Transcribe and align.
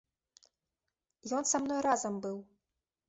Ён 1.41 1.49
са 1.51 1.57
мной 1.67 1.79
разам 1.89 2.15
быў. 2.25 2.37